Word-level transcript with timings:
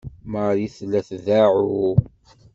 Marie 0.31 0.69
tella 0.75 1.01
tdeɛɛu. 1.07 1.89